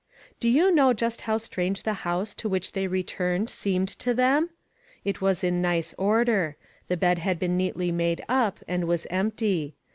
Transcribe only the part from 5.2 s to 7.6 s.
was in nice order. The bed had been